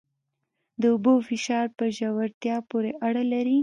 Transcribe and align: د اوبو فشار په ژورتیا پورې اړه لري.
د 0.81 0.83
اوبو 0.93 1.13
فشار 1.27 1.65
په 1.77 1.85
ژورتیا 1.97 2.57
پورې 2.69 2.91
اړه 3.07 3.23
لري. 3.33 3.57